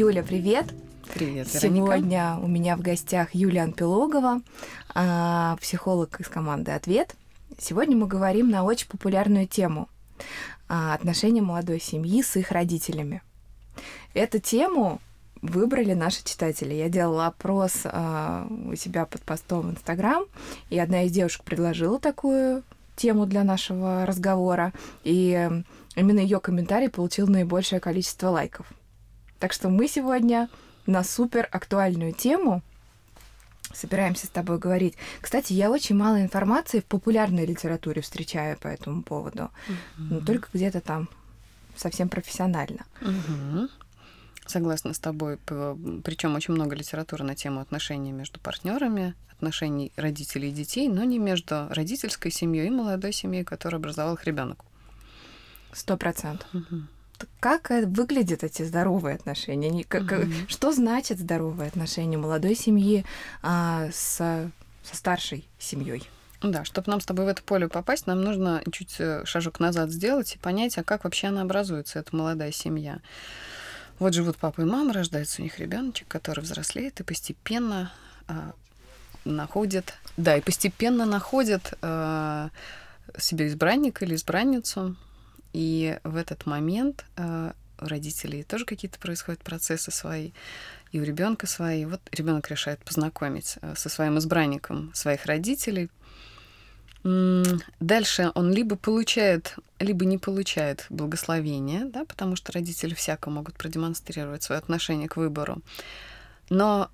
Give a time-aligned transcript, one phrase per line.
[0.00, 0.64] Юля, привет!
[1.12, 1.58] Привет, Вероника.
[1.58, 4.40] Сегодня у меня в гостях Юлия Анпилогова,
[4.94, 7.14] а, психолог из команды «Ответ».
[7.58, 9.90] Сегодня мы говорим на очень популярную тему
[10.70, 13.20] а, отношения молодой семьи с их родителями.
[14.14, 15.02] Эту тему
[15.42, 16.72] выбрали наши читатели.
[16.72, 20.24] Я делала опрос э, у себя под постом в Инстаграм,
[20.70, 22.62] и одна из девушек предложила такую
[22.96, 24.72] тему для нашего разговора,
[25.04, 25.60] и
[25.94, 28.66] именно ее комментарий получил наибольшее количество лайков.
[29.40, 30.48] Так что мы сегодня
[30.86, 32.62] на супер актуальную тему
[33.72, 34.94] собираемся с тобой говорить.
[35.20, 39.78] Кстати, я очень мало информации в популярной литературе встречаю по этому поводу, mm-hmm.
[39.98, 41.08] но только где-то там
[41.76, 42.84] совсем профессионально.
[43.00, 43.68] Mm-hmm.
[44.46, 45.38] Согласна с тобой.
[45.38, 51.18] Причем очень много литературы на тему отношений между партнерами, отношений родителей и детей, но не
[51.18, 54.64] между родительской семьей и молодой семьей, которая образовал их ребенок.
[55.72, 56.48] Сто процентов.
[57.40, 59.68] Как выглядят эти здоровые отношения?
[59.68, 60.30] Они, как, угу.
[60.48, 63.04] Что значит здоровые отношения молодой семьи
[63.42, 66.08] а, с, со старшей семьей?
[66.42, 69.90] Да, чтобы нам с тобой в это поле попасть, нам нужно чуть э, шажок назад
[69.90, 73.00] сделать и понять, а как вообще она образуется, эта молодая семья.
[73.98, 77.92] Вот живут папа и мама, рождается у них ребеночек, который взрослеет и постепенно
[78.26, 78.52] а,
[79.26, 82.48] находит, да, и постепенно находит а,
[83.18, 84.96] себе избранника или избранницу.
[85.52, 90.32] И в этот момент а, у родителей тоже какие-то происходят процессы свои,
[90.92, 91.84] и у ребенка свои.
[91.84, 95.90] Вот ребенок решает познакомить а, со своим избранником своих родителей,
[97.02, 104.42] Дальше он либо получает, либо не получает благословение, да, потому что родители всяко могут продемонстрировать
[104.42, 105.62] свое отношение к выбору.
[106.50, 106.90] Но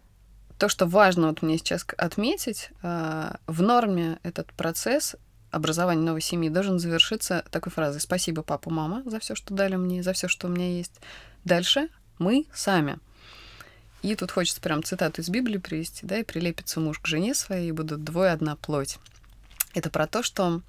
[0.58, 5.16] то, что важно вот мне сейчас отметить, а, в норме этот процесс
[5.56, 10.02] образования новой семьи должен завершиться такой фразой «Спасибо, папа, мама, за все, что дали мне,
[10.02, 11.00] за все, что у меня есть».
[11.44, 12.98] Дальше мы сами.
[14.02, 17.70] И тут хочется прям цитату из Библии привести, да, и прилепится муж к жене своей,
[17.70, 18.98] и будут двое одна плоть.
[19.74, 20.60] Это про то, что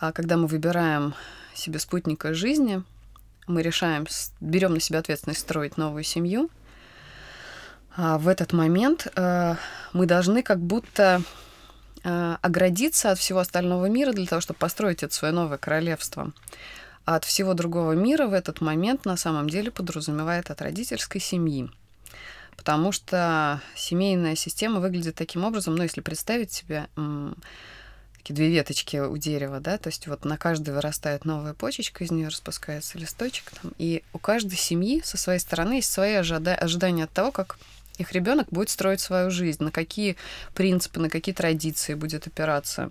[0.00, 1.14] а, когда мы выбираем
[1.54, 2.82] себе спутника жизни,
[3.46, 4.06] мы решаем,
[4.40, 6.50] берем на себя ответственность строить новую семью,
[7.96, 9.56] а в этот момент а,
[9.92, 11.22] мы должны как будто
[12.02, 16.32] оградиться от всего остального мира для того, чтобы построить это свое новое королевство.
[17.04, 21.70] А от всего другого мира в этот момент на самом деле подразумевает от родительской семьи.
[22.56, 26.86] Потому что семейная система выглядит таким образом, ну, если представить себе
[28.18, 32.10] такие две веточки у дерева, да, то есть вот на каждой вырастает новая почечка, из
[32.10, 37.04] нее распускается листочек, там, и у каждой семьи со своей стороны есть свои ожида- ожидания
[37.04, 37.58] от того, как
[37.98, 40.16] их ребенок будет строить свою жизнь, на какие
[40.54, 42.88] принципы, на какие традиции будет опираться.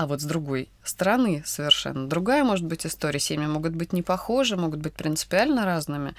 [0.00, 3.20] А вот с другой стороны совершенно другая может быть история.
[3.20, 6.14] Семьи могут быть не похожи, могут быть принципиально разными.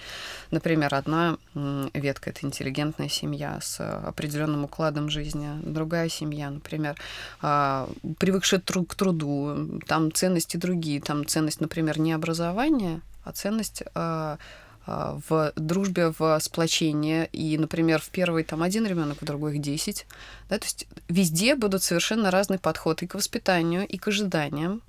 [0.51, 5.49] Например, одна ветка— это интеллигентная семья с определенным укладом жизни.
[5.63, 6.95] Другая семья, например,
[7.41, 9.81] а, привыкшая к труду.
[9.87, 11.01] Там ценности другие.
[11.01, 14.37] Там ценность, например, не образование, а ценность а,
[14.85, 17.29] в дружбе, в сплочении.
[17.31, 20.05] И, например, в первый там один ребенок, в другой их десять.
[20.49, 24.81] Да, то есть везде будут совершенно разный подход и к воспитанию, и к ожиданиям.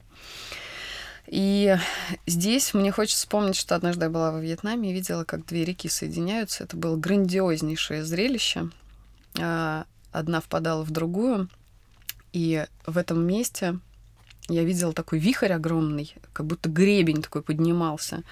[1.27, 1.77] И
[2.27, 5.89] здесь мне хочется вспомнить, что однажды я была во Вьетнаме и видела, как две реки
[5.89, 6.65] соединяются.
[6.65, 8.71] Это было грандиознейшее зрелище.
[9.39, 11.49] А, одна впадала в другую.
[12.33, 13.79] И в этом месте
[14.49, 18.23] я видела такой вихрь огромный, как будто гребень такой поднимался.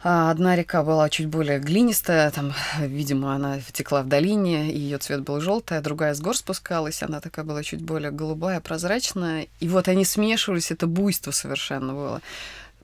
[0.00, 4.98] А одна река была чуть более глинистая, там, видимо, она текла в долине, и ее
[4.98, 9.48] цвет был желтый, а другая с гор спускалась, она такая была чуть более голубая, прозрачная.
[9.58, 12.22] И вот они смешивались, это буйство совершенно было.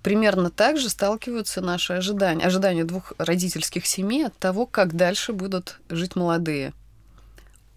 [0.03, 5.79] Примерно так же сталкиваются наши ожидания, ожидания двух родительских семей от того, как дальше будут
[5.89, 6.73] жить молодые.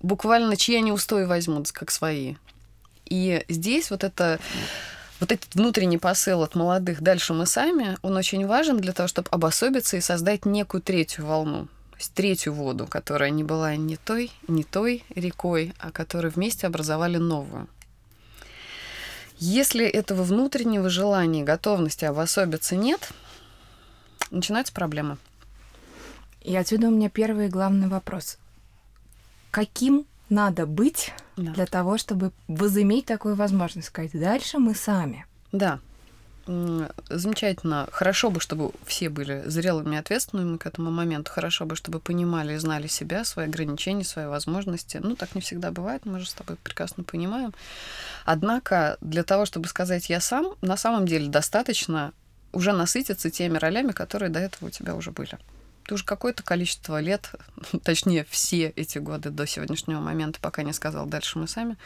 [0.02, 2.36] Буквально чьи они устои возьмут, как свои.
[3.06, 4.40] И здесь вот это
[5.20, 9.30] вот этот внутренний посыл от молодых «дальше мы сами», он очень важен для того, чтобы
[9.32, 14.32] обособиться и создать некую третью волну, то есть третью воду, которая не была не той,
[14.48, 17.68] не той рекой, а которые вместе образовали новую.
[19.40, 23.12] Если этого внутреннего желания, готовности обособиться нет,
[24.32, 25.18] начинаются проблемы.
[26.42, 28.38] И отсюда у меня первый главный вопрос.
[29.52, 31.52] Каким надо быть да.
[31.52, 35.26] для того, чтобы возыметь такую возможность сказать, дальше мы сами.
[35.52, 35.80] Да,
[37.10, 37.88] замечательно.
[37.92, 41.32] Хорошо бы, чтобы все были зрелыми и ответственными к этому моменту.
[41.32, 44.98] Хорошо бы, чтобы понимали и знали себя, свои ограничения, свои возможности.
[45.04, 47.54] Ну, так не всегда бывает, мы же с тобой прекрасно понимаем.
[48.26, 52.14] Однако для того, чтобы сказать «я сам», на самом деле достаточно
[52.54, 55.38] уже насытиться теми ролями, которые до этого у тебя уже были.
[55.88, 57.32] Ты уже какое-то количество лет,
[57.84, 61.78] точнее, все эти годы до сегодняшнего момента, пока не сказал дальше мы сами,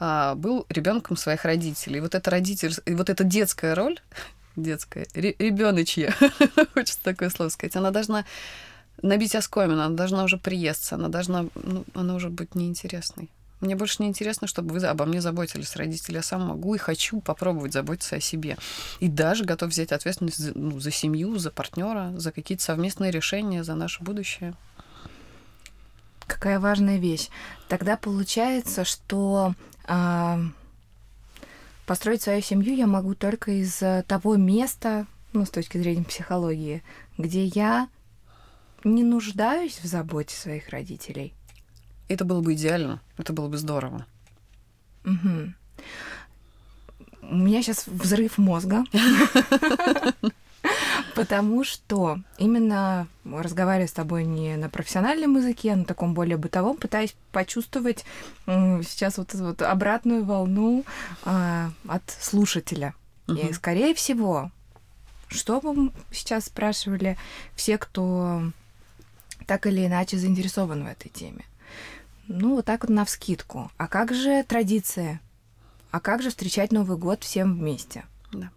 [0.00, 1.98] а, был ребенком своих родителей.
[1.98, 4.00] И вот эта родитель, и вот эта детская роль,
[4.56, 6.14] детская, ребеночья,
[6.74, 8.24] хочется такое слово сказать, она должна
[9.00, 13.28] набить оскомину, она должна уже приесться, она должна, ну, она уже быть неинтересной.
[13.62, 16.16] Мне больше не интересно, чтобы вы обо мне заботились, родители.
[16.16, 18.58] Я сам могу и хочу попробовать заботиться о себе.
[18.98, 23.62] И даже готов взять ответственность за, ну, за семью, за партнера, за какие-то совместные решения,
[23.62, 24.54] за наше будущее.
[26.26, 27.28] Какая важная вещь.
[27.68, 29.54] Тогда получается, что
[29.86, 30.38] э,
[31.86, 36.82] построить свою семью я могу только из того места, ну, с точки зрения психологии,
[37.16, 37.88] где я
[38.82, 41.32] не нуждаюсь в заботе своих родителей.
[42.12, 44.04] Это было бы идеально, это было бы здорово.
[45.06, 45.52] Угу.
[47.22, 48.84] У меня сейчас взрыв мозга.
[51.14, 56.76] Потому что именно разговаривая с тобой не на профессиональном языке, а на таком более бытовом,
[56.76, 58.04] пытаясь почувствовать
[58.46, 60.84] сейчас вот эту вот обратную волну
[61.24, 62.94] а, от слушателя.
[63.26, 63.36] Угу.
[63.36, 64.50] И, скорее всего,
[65.28, 67.16] что вы сейчас спрашивали
[67.54, 68.42] все, кто
[69.46, 71.44] так или иначе заинтересован в этой теме?
[72.28, 73.70] Ну, вот так вот на вскидку.
[73.76, 75.20] А как же традиция?
[75.90, 78.04] А как же встречать Новый год всем вместе?
[78.32, 78.50] Да.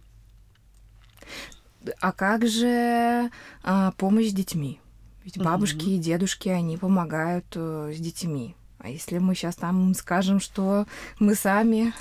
[2.00, 3.30] А как же
[3.62, 4.80] а, помощь с детьми?
[5.24, 5.96] Ведь бабушки mm-hmm.
[5.96, 8.54] и дедушки, они помогают э, с детьми.
[8.78, 10.86] А если мы сейчас там скажем, что
[11.18, 11.92] мы сами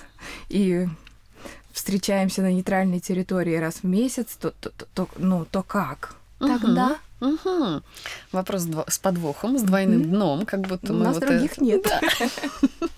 [0.47, 0.87] и
[1.71, 6.15] встречаемся на нейтральной территории раз в месяц, то, то, то, то ну, то как?
[6.37, 7.81] Тогда Угу.
[8.31, 11.63] Вопрос с подвохом, с двойным mm дном, как будто мы У нас вот других это...
[11.63, 11.83] нет.
[11.83, 12.01] Да.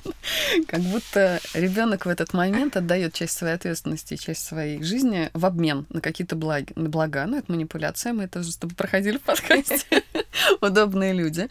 [0.67, 5.85] Как будто ребенок в этот момент отдает часть своей ответственности, часть своей жизни в обмен
[5.89, 6.73] на какие-то блага.
[6.75, 7.25] блага.
[7.27, 10.03] Ну, это манипуляция, мы это уже с тобой проходили в подкасте.
[10.61, 11.47] Удобные люди.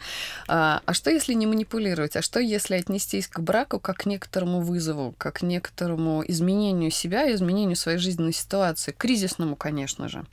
[0.47, 2.15] А, а что, если не манипулировать?
[2.15, 7.33] А что, если отнестись к браку как к некоторому вызову, как к некоторому изменению себя,
[7.33, 10.25] изменению своей жизненной ситуации, кризисному, конечно же?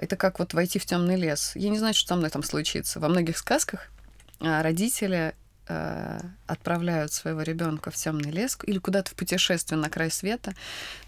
[0.00, 1.52] Это как вот войти в темный лес.
[1.54, 3.00] Я не знаю, что там на этом случится.
[3.00, 3.88] Во многих сказках
[4.40, 5.34] а, родители
[5.68, 10.54] э, отправляют своего ребенка в темный лес или куда-то в путешествие на край света,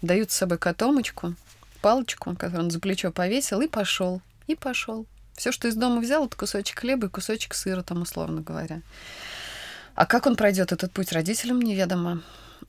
[0.03, 1.33] дают с собой котомочку,
[1.81, 4.21] палочку, которую он за плечо повесил, и пошел.
[4.45, 5.07] И пошел.
[5.33, 8.83] Все, что из дома взял, это кусочек хлеба и кусочек сыра, там, условно говоря.
[9.95, 12.21] А как он пройдет этот путь родителям, неведомо.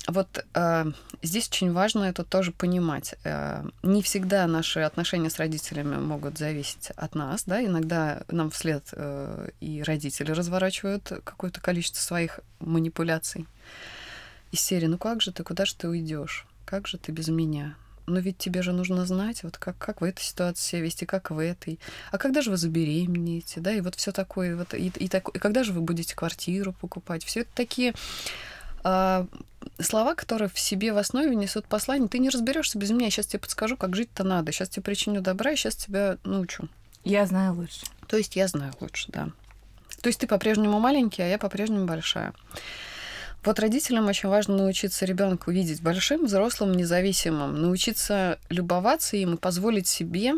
[0.06, 0.84] Вот э,
[1.22, 3.14] здесь очень важно это тоже понимать.
[3.24, 8.84] Э, не всегда наши отношения с родителями могут зависеть от нас, да, иногда нам вслед
[8.92, 13.46] э, и родители разворачивают какое-то количество своих манипуляций.
[14.52, 16.46] Из серии, ну как же ты, куда же ты уйдешь?
[16.64, 17.76] Как же ты без меня?
[18.06, 21.30] Но ведь тебе же нужно знать, вот как, как в этой ситуации себя вести, как
[21.30, 21.80] в этой.
[22.10, 25.38] А когда же вы забеременеете, да, и вот все такое, вот, и, и, так, и
[25.38, 27.24] когда же вы будете квартиру покупать?
[27.24, 27.94] Все это такие
[29.80, 32.08] слова, которые в себе в основе несут послание.
[32.08, 33.06] Ты не разберешься без меня.
[33.06, 34.52] Я сейчас тебе подскажу, как жить-то надо.
[34.52, 36.68] Сейчас тебе причиню добра, и сейчас тебя научу.
[37.02, 37.80] Я знаю лучше.
[38.06, 39.28] То есть я знаю лучше, да.
[40.00, 42.34] То есть ты по-прежнему маленький, а я по-прежнему большая.
[43.44, 49.86] Вот родителям очень важно научиться ребенка увидеть большим, взрослым, независимым, научиться любоваться им и позволить
[49.86, 50.34] себе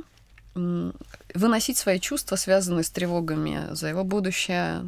[1.35, 4.83] выносить свои чувства, связанные с тревогами за его будущее,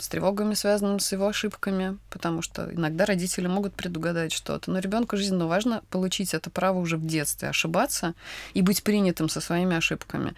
[0.00, 4.70] с тревогами, связанными с его ошибками, потому что иногда родители могут предугадать что-то.
[4.70, 8.14] Но ребенку жизненно важно получить это право уже в детстве, ошибаться
[8.54, 10.34] и быть принятым со своими ошибками.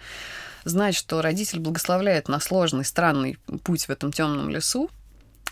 [0.65, 4.89] Знать, что родитель благословляет на сложный, странный путь в этом темном лесу,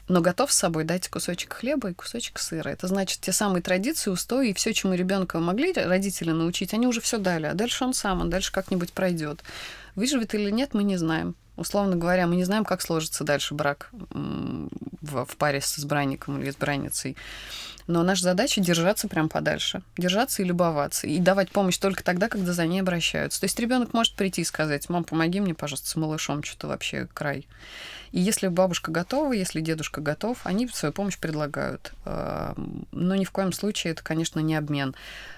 [0.08, 2.70] но готов с собой дать кусочек хлеба и кусочек сыра.
[2.70, 7.02] Это значит, те самые традиции, устои и все, чему ребенка могли родители научить, они уже
[7.02, 7.46] все дали.
[7.46, 9.44] А дальше он сам, он дальше как-нибудь пройдет.
[9.96, 11.36] Выживет или нет, мы не знаем.
[11.58, 16.50] Условно говоря, мы не знаем, как сложится дальше брак в, в паре с избранником или
[16.50, 17.18] избранницей.
[17.88, 19.82] Но наша задача держаться прям подальше.
[19.98, 21.08] Держаться и любоваться.
[21.08, 23.40] И давать помощь только тогда, когда за ней обращаются.
[23.40, 27.08] То есть ребенок может прийти и сказать, мам, помоги мне, пожалуйста, с малышом, что-то вообще
[27.14, 27.48] край.
[28.12, 31.94] И если бабушка готова, если дедушка готов, они свою помощь предлагают.
[32.04, 32.56] А,
[32.92, 34.94] но ни в коем случае это, конечно, не обмен.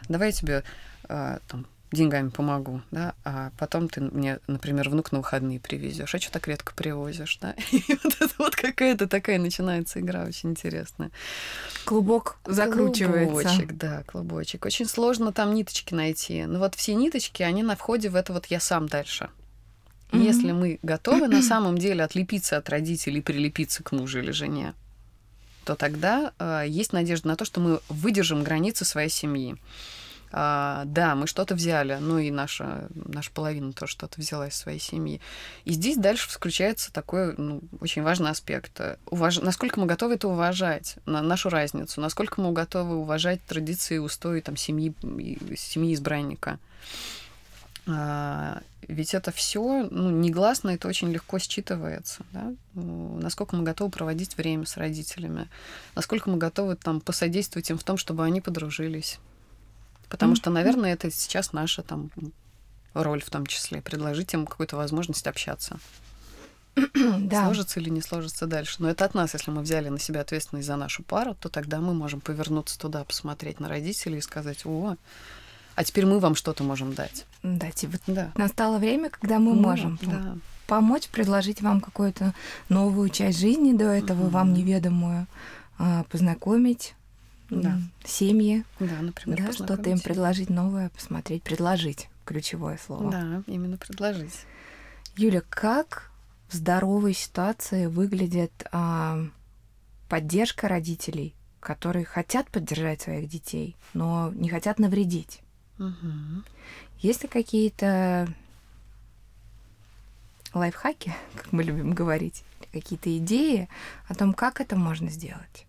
[0.08, 0.64] Давай я тебе
[1.08, 6.20] а, там, деньгами помогу, да, а потом ты мне, например, внук на выходные привезешь, а
[6.20, 7.56] что так редко привозишь, да?
[7.72, 11.12] И вот это вот какая-то такая начинается игра очень интересная.
[11.86, 13.44] Клубок закручивается.
[13.44, 14.66] Клубочек, да, клубочек.
[14.66, 16.46] Очень сложно там ниточки найти.
[16.46, 19.30] Но вот все ниточки, они на входе в это вот я сам дальше.
[20.12, 20.24] Mm-hmm.
[20.24, 24.74] Если мы готовы на самом деле отлепиться от родителей, прилепиться к мужу или жене,
[25.66, 29.58] то тогда э, есть надежда на то, что мы выдержим границы своей семьи.
[30.32, 34.80] А, да, мы что-то взяли, ну и наша, наша половина тоже что-то взяла из своей
[34.80, 35.20] семьи.
[35.66, 38.80] И здесь дальше включается такой ну, очень важный аспект.
[39.08, 39.40] Уваж...
[39.42, 44.56] Насколько мы готовы это уважать, на нашу разницу, насколько мы готовы уважать традиции устои там,
[44.56, 44.94] семьи,
[45.56, 46.60] семьи избранника.
[47.88, 52.22] А, ведь это все ну, негласно, это очень легко считывается.
[52.32, 52.54] Да?
[52.74, 55.48] Насколько мы готовы проводить время с родителями,
[55.96, 59.20] насколько мы готовы там, посодействовать им в том, чтобы они подружились.
[60.10, 60.38] Потому mm-hmm.
[60.38, 62.10] что, наверное, это сейчас наша там,
[62.94, 65.80] роль в том числе, предложить им какую-то возможность общаться.
[66.96, 67.46] да.
[67.46, 68.78] Сложится или не сложится дальше.
[68.80, 71.80] Но это от нас, если мы взяли на себя ответственность за нашу пару, то тогда
[71.80, 74.96] мы можем повернуться туда, посмотреть на родителей и сказать, о,
[75.76, 77.26] а теперь мы вам что-то можем дать.
[77.44, 78.32] Да, типа да.
[78.36, 80.38] настало время, когда мы ну, можем да.
[80.68, 82.34] помочь, предложить вам какую-то
[82.68, 84.30] новую часть жизни до этого, mm-hmm.
[84.30, 85.28] вам неведомую,
[85.78, 86.96] а, познакомить.
[87.50, 87.80] Да.
[88.04, 88.64] Семьи.
[88.80, 93.12] Да, например, да, что-то им предложить новое, посмотреть, предложить ключевое слово.
[93.12, 94.46] Да, именно предложить.
[95.16, 96.12] Юля, как
[96.50, 99.20] в здоровой ситуации выглядит а,
[100.08, 105.42] поддержка родителей, которые хотят поддержать своих детей, но не хотят навредить?
[105.78, 106.44] Угу.
[107.00, 108.28] Есть ли какие-то
[110.54, 113.70] лайфхаки, как мы любим говорить, какие-то идеи
[114.08, 115.66] о том, как это можно сделать?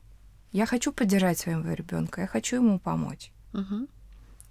[0.52, 3.32] Я хочу поддержать своего ребенка, я хочу ему помочь.
[3.52, 3.86] Угу.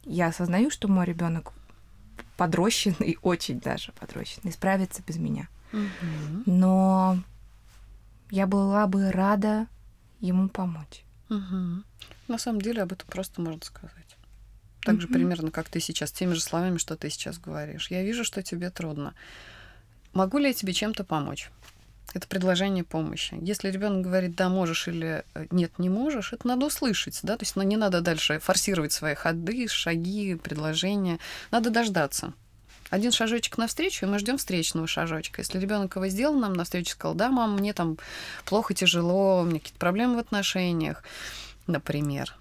[0.06, 1.53] Я осознаю, что мой ребенок
[2.38, 5.48] подрощенный, очень даже подрощенный, справится без меня.
[5.74, 6.44] Угу.
[6.46, 7.20] Но
[8.32, 9.68] я была бы рада
[10.20, 11.03] ему помочь.
[11.29, 11.84] Угу.
[12.27, 13.94] На самом деле об этом просто можно сказать.
[14.82, 15.01] Так mm-hmm.
[15.01, 17.91] же примерно, как ты сейчас, теми же словами, что ты сейчас говоришь.
[17.91, 19.13] Я вижу, что тебе трудно.
[20.13, 21.51] Могу ли я тебе чем-то помочь?
[22.13, 23.38] Это предложение помощи.
[23.39, 27.44] Если ребенок говорит да, можешь или э, нет, не можешь, это надо услышать, да, то
[27.44, 31.20] есть ну, не надо дальше форсировать свои ходы, шаги, предложения.
[31.51, 32.34] Надо дождаться.
[32.89, 35.42] Один шажочек навстречу, и мы ждем встречного шажочка.
[35.42, 38.00] Если ребенок его сделал нам навстречу, сказал, да, мам, мне там
[38.46, 41.04] плохо, тяжело, у меня какие-то проблемы в отношениях,
[41.68, 42.36] например,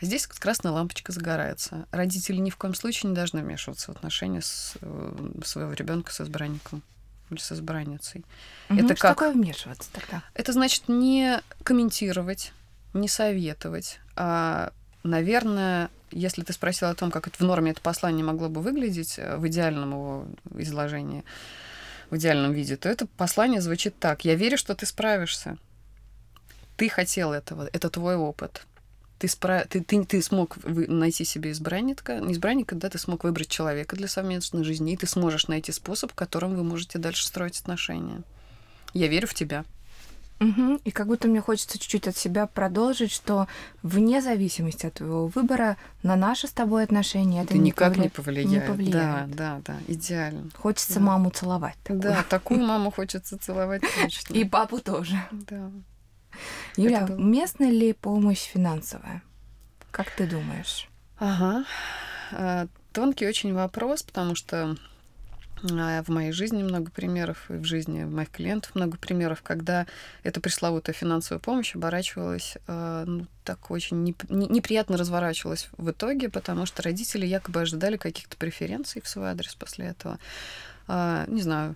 [0.00, 1.86] здесь красная лампочка загорается.
[1.92, 6.20] Родители ни в коем случае не должны вмешиваться в отношения с, э, своего ребенка с
[6.20, 6.82] избранником
[7.30, 8.24] или с избранницей.
[8.70, 9.16] Угу, это что как...
[9.16, 10.22] такое вмешиваться тогда?
[10.34, 12.52] Это значит не комментировать,
[12.94, 18.24] не советовать, а, наверное, если ты спросила о том, как это в норме это послание
[18.24, 21.24] могло бы выглядеть э, в идеальном его изложении,
[22.10, 24.24] в идеальном виде, то это послание звучит так.
[24.24, 25.58] Я верю, что ты справишься.
[26.76, 28.66] Ты хотел этого, это твой опыт
[29.18, 29.66] ты, спра...
[29.68, 34.64] ты, ты, ты смог найти себе избранника, избранника, да, ты смог выбрать человека для совместной
[34.64, 38.22] жизни, и ты сможешь найти способ, которым вы можете дальше строить отношения.
[38.92, 39.64] Я верю в тебя.
[40.38, 40.80] Угу.
[40.84, 43.48] И как будто мне хочется чуть-чуть от себя продолжить, что
[43.82, 48.02] вне зависимости от твоего выбора на наши с тобой отношения это, это никак повли...
[48.02, 48.50] не повлияет.
[48.50, 49.30] Не повлияет.
[49.30, 50.50] Да, да, да, идеально.
[50.54, 51.00] Хочется да.
[51.00, 51.76] маму целовать.
[51.82, 52.02] Такую.
[52.02, 54.34] Да, такую маму хочется целовать точно.
[54.34, 55.18] И папу тоже.
[55.32, 55.70] Да.
[56.76, 57.16] Юля, было...
[57.16, 59.22] уместна ли помощь финансовая?
[59.90, 60.88] Как ты думаешь?
[61.18, 61.64] Ага.
[62.32, 64.76] А, тонкий очень вопрос, потому что
[65.70, 69.86] а, в моей жизни много примеров, и в жизни моих клиентов много примеров, когда
[70.22, 76.82] эта пресловутая финансовая помощь оборачивалась, а, ну, так очень неприятно разворачивалась в итоге, потому что
[76.82, 80.18] родители якобы ожидали каких-то преференций в свой адрес после этого.
[80.88, 81.74] Не знаю,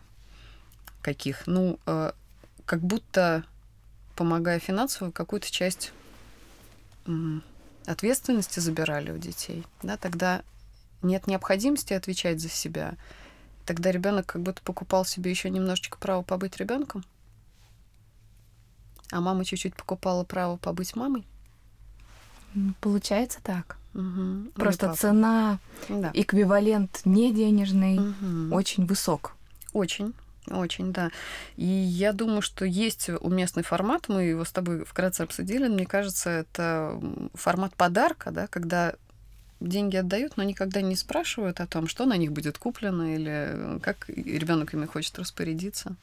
[1.02, 1.46] каких.
[1.46, 3.44] Ну, как будто
[4.20, 5.94] помогая финансово, какую-то часть
[7.86, 9.64] ответственности забирали у детей.
[9.82, 10.42] Да, тогда
[11.00, 12.96] нет необходимости отвечать за себя.
[13.64, 17.02] Тогда ребенок как будто покупал себе еще немножечко право побыть ребенком,
[19.10, 21.24] а мама чуть-чуть покупала право побыть мамой.
[22.82, 23.78] Получается так.
[23.94, 24.50] Угу.
[24.54, 25.58] Просто цена,
[25.88, 26.10] да.
[26.12, 28.54] эквивалент не денежный, угу.
[28.54, 29.32] очень высок.
[29.72, 30.12] Очень.
[30.50, 31.10] Очень, да.
[31.56, 36.30] И я думаю, что есть уместный формат, мы его с тобой вкратце обсудили, мне кажется,
[36.30, 37.00] это
[37.34, 38.94] формат подарка, да, когда
[39.60, 44.08] деньги отдают, но никогда не спрашивают о том, что на них будет куплено или как
[44.08, 45.94] ребенок ими хочет распорядиться.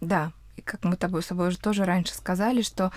[0.00, 2.92] Да, и как мы тобой, с тобой уже тоже раньше сказали, что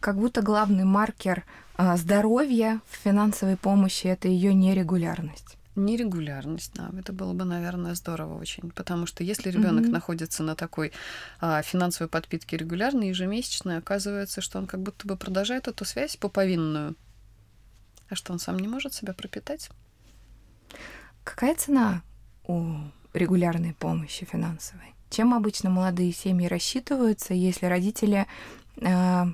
[0.00, 1.44] как будто главный маркер
[1.76, 5.56] а, здоровья в финансовой помощи это ее нерегулярность.
[5.76, 9.90] Нерегулярность, да, это было бы, наверное, здорово очень, потому что если ребенок mm-hmm.
[9.90, 10.92] находится на такой
[11.40, 16.94] а, финансовой подпитке регулярной, ежемесячной, оказывается, что он как будто бы продолжает эту связь поповинную,
[18.08, 19.70] а что он сам не может себя пропитать.
[21.24, 22.02] Какая цена
[22.46, 22.76] у
[23.12, 24.94] регулярной помощи финансовой?
[25.10, 28.26] Чем обычно молодые семьи рассчитываются, если родители
[28.76, 29.24] э,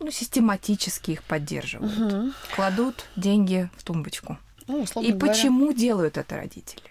[0.00, 1.96] ну, систематически их поддерживают.
[1.96, 2.34] Мгм.
[2.54, 4.38] Кладут деньги в тумбочку.
[4.66, 5.32] Ну, условно И говоря.
[5.32, 6.90] почему делают это родители?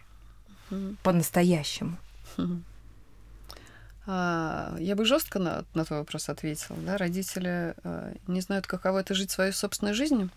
[0.69, 0.97] Мгм.
[1.03, 1.97] По-настоящему.
[4.07, 6.77] А, Я бы жестко на, на твой вопрос ответила.
[6.85, 6.97] Да?
[6.97, 10.29] Родители э, не знают, каково это жить своей собственной жизнью.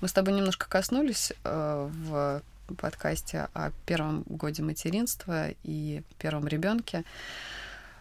[0.00, 2.42] Мы с тобой немножко коснулись э, в
[2.76, 7.04] подкасте о первом годе материнства и первом ребенке,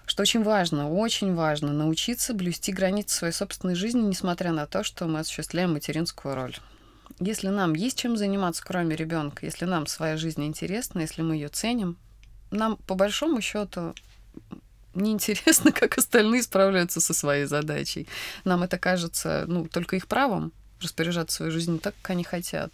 [0.06, 5.06] что очень важно, очень важно научиться блюсти границы своей собственной жизни, несмотря на то, что
[5.08, 6.56] мы осуществляем материнскую роль.
[7.20, 11.50] Если нам есть чем заниматься, кроме ребенка, если нам своя жизнь интересна, если мы ее
[11.50, 11.98] ценим,
[12.50, 13.94] нам по большому счету
[14.96, 18.08] неинтересно, как остальные справляются со своей задачей.
[18.46, 22.74] Нам это кажется, ну, только их правом распоряжаться своей жизнью так, как они хотят.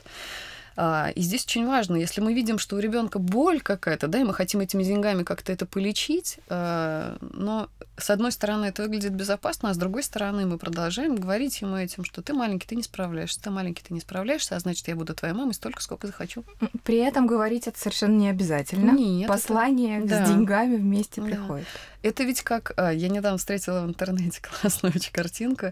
[0.77, 4.23] А, И здесь очень важно, если мы видим, что у ребенка боль какая-то, да, и
[4.23, 9.69] мы хотим этими деньгами как-то это полечить, а, но с одной стороны это выглядит безопасно,
[9.69, 13.41] а с другой стороны мы продолжаем говорить ему этим, что ты маленький, ты не справляешься,
[13.41, 16.43] ты маленький, ты не справляешься, а значит, я буду твоей мамой столько, сколько захочу.
[16.83, 18.91] При этом говорить это совершенно не обязательно.
[18.91, 20.25] Нет, это- Послание да.
[20.25, 21.27] с деньгами вместе Да.
[21.27, 21.67] приходит.
[22.01, 22.73] Это ведь как...
[22.77, 25.67] а, Я недавно встретила в интернете классную очень картинку.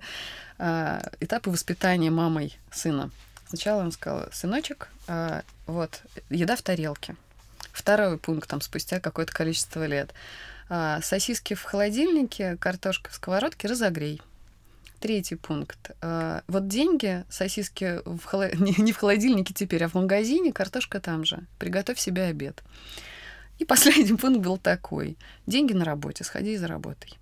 [0.58, 3.10] Этапы воспитания мамой сына.
[3.54, 7.16] Сначала он сказал, сыночек, а, вот, еда в тарелке.
[7.72, 10.12] Второй пункт, там, спустя какое-то количество лет.
[10.70, 14.20] а, Сосиски в холодильнике, картошка в сковородке, разогрей.
[15.00, 15.92] Третий пункт.
[16.02, 18.50] а, Вот деньги, сосиски в холо-
[18.82, 21.46] не в холодильнике теперь, а в магазине, картошка там же.
[21.60, 22.64] Приготовь себе обед.
[23.60, 25.16] И последний пункт был такой.
[25.46, 27.20] Деньги на работе, сходи и заработай.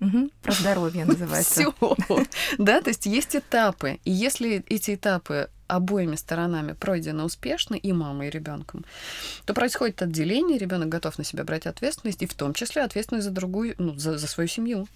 [0.00, 0.30] Мгм.
[0.42, 1.72] Про здоровье называется.
[1.72, 2.26] Все.
[2.58, 3.98] Да, то есть есть этапы.
[4.04, 8.84] И если эти этапы обоими сторонами пройдены успешно, и мамой, и ребенком,
[9.44, 13.32] то происходит отделение, ребенок готов на себя брать ответственность, и в том числе ответственность за
[13.32, 14.86] другую, ну, за, за свою семью.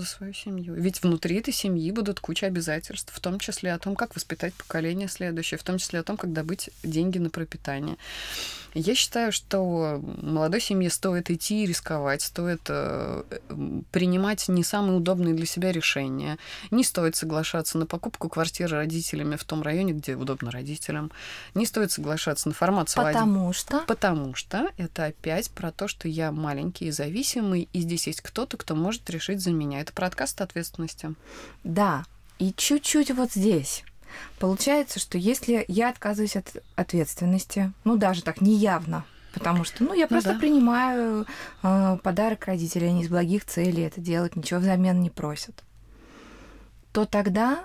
[0.00, 0.74] За свою семью.
[0.74, 5.08] Ведь внутри этой семьи будут куча обязательств, в том числе о том, как воспитать поколение
[5.08, 7.96] следующее, в том числе о том, как добыть деньги на пропитание.
[8.74, 13.24] Я считаю, что молодой семье стоит идти и рисковать, стоит э,
[13.90, 16.38] принимать не самые удобные для себя решения.
[16.70, 21.10] Не стоит соглашаться на покупку квартиры родителями в том районе, где удобно родителям.
[21.54, 23.12] Не стоит соглашаться на формат свадьбы.
[23.12, 28.06] Потому что Потому что это опять про то, что я маленький и зависимый, и здесь
[28.06, 29.80] есть кто-то, кто может решить за меня.
[29.80, 31.14] Это про отказ от ответственности.
[31.64, 32.04] Да,
[32.38, 33.84] и чуть-чуть вот здесь.
[34.38, 40.08] Получается, что если я отказываюсь от ответственности, ну даже так неявно, потому что, ну, я
[40.08, 40.38] просто да.
[40.38, 41.26] принимаю
[41.62, 45.62] э, подарок родителей, они из благих целей это делают, ничего взамен не просят,
[46.92, 47.64] то тогда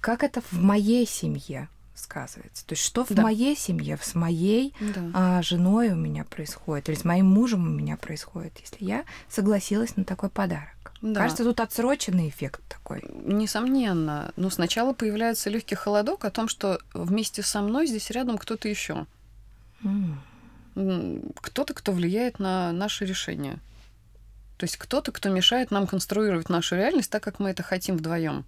[0.00, 1.68] как это в моей семье
[2.02, 2.66] сказывается?
[2.66, 3.22] То есть что в Да.
[3.22, 5.10] моей семье, с моей Да.
[5.14, 9.96] а, женой у меня происходит, или с моим мужем у меня происходит, если я согласилась
[9.96, 10.92] на такой подарок?
[11.00, 11.20] Да.
[11.20, 13.02] Кажется, тут отсроченный эффект такой.
[13.24, 14.32] Несомненно.
[14.36, 19.06] Но сначала появляется легкий холодок о том, что вместе со мной здесь рядом кто-то еще.
[20.74, 23.58] Кто-то, кто влияет на наши решения.
[24.58, 28.44] То есть кто-то, кто мешает нам конструировать нашу реальность так, как мы это хотим вдвоем.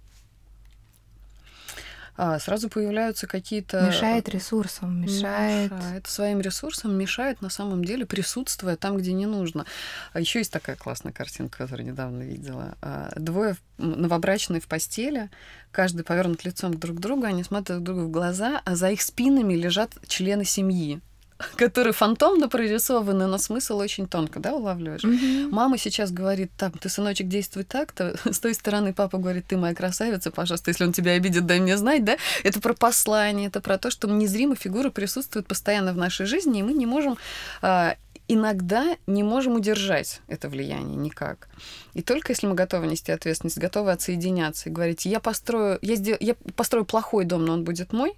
[2.17, 3.87] А, сразу появляются какие-то...
[3.87, 5.71] Мешает ресурсам, мешает.
[5.71, 9.65] Мешает своим ресурсам, мешает на самом деле, присутствуя там, где не нужно.
[10.13, 12.75] А еще есть такая классная картинка, которую недавно видела.
[12.81, 15.29] А, Двое новобрачные в постели,
[15.71, 19.01] каждый повернут лицом друг к другу, они смотрят друг другу в глаза, а за их
[19.01, 21.01] спинами лежат члены семьи,
[21.57, 25.03] которые фантомно прорисованы, но смысл очень тонко, да, улавливаешь?
[25.03, 25.49] Мгм.
[25.51, 28.15] Мама сейчас говорит, так, ты, сыночек, действуй так-то.
[28.31, 31.77] С той стороны папа говорит, ты моя красавица, пожалуйста, если он тебя обидит, дай мне
[31.77, 32.17] знать, да?
[32.43, 36.63] Это про послание, это про то, что незримая фигура присутствует постоянно в нашей жизни, и
[36.63, 37.17] мы не можем
[37.61, 37.95] а,
[38.27, 41.47] иногда не можем удержать это влияние никак.
[41.93, 46.17] И только если мы готовы нести ответственность, готовы отсоединяться и говорить, я построю, я, сдел-
[46.19, 48.13] я построю плохой дом, но он будет мой,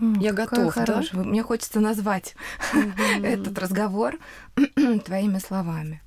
[0.00, 0.86] Я готов, да?
[0.86, 1.22] хорошая.
[1.22, 2.34] Мне хочется назвать
[3.22, 4.18] этот разговор
[5.04, 6.02] твоими словами.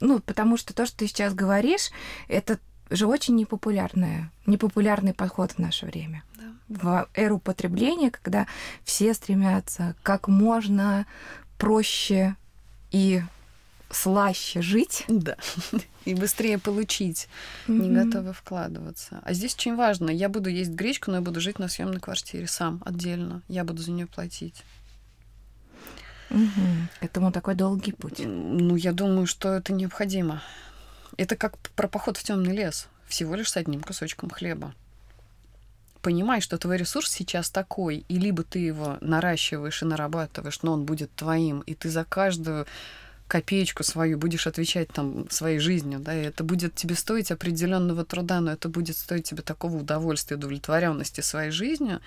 [0.00, 1.90] Ну, потому что то, что ты сейчас говоришь,
[2.28, 6.24] это же очень непопулярное, непопулярный подход в наше время.
[6.36, 6.44] Да.
[6.68, 8.46] В эру потребления, когда
[8.84, 11.06] все стремятся как можно
[11.58, 12.36] проще
[12.90, 13.22] и
[13.90, 15.04] слаще жить.
[15.08, 15.36] Да.
[16.04, 17.28] И быстрее получить.
[17.66, 17.94] не Мгм.
[18.10, 19.20] готовы вкладываться.
[19.22, 20.10] А здесь очень важно.
[20.10, 23.42] Я буду есть гречку, но я буду жить на съемной квартире сам, отдельно.
[23.48, 24.62] Я буду за нее платить.
[26.30, 26.88] Мгм.
[27.00, 28.20] К этому такой долгий путь.
[28.24, 30.42] Ну, я думаю, что это необходимо.
[31.16, 32.88] Это как про поход в темный лес.
[33.08, 34.72] Всего лишь с одним кусочком хлеба.
[36.02, 40.84] Понимай, что твой ресурс сейчас такой, и либо ты его наращиваешь и нарабатываешь, но он
[40.86, 42.66] будет твоим, и ты за каждую
[43.30, 48.40] копеечку свою будешь отвечать там своей жизнью, да, и это будет тебе стоить определенного труда,
[48.40, 52.00] но это будет стоить тебе такого удовольствия, удовлетворенности своей жизнью,